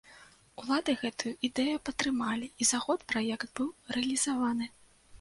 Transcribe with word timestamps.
Улады 0.63 0.95
гэтую 1.01 1.33
ідэю 1.49 1.77
падтрымалі 1.89 2.51
і 2.61 2.69
за 2.73 2.83
год 2.89 2.99
праект 3.15 3.49
быў 3.61 3.73
рэалізаваны. 3.95 4.65